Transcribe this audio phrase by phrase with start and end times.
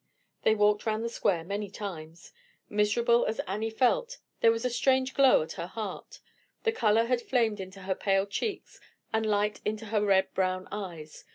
[0.41, 2.33] They walked round the square many times.
[2.71, 6.21] Miserable as Annie felt, there was a strange glow at her heart,
[6.63, 8.79] the color had flamed into her pale cheeks,
[9.13, 11.25] and light into her red brown eyes.